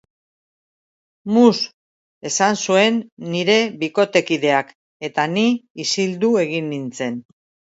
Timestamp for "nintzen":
6.75-7.23